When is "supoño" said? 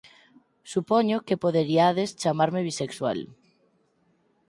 0.73-1.17